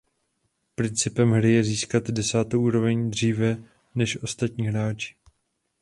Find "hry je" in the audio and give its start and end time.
1.31-1.63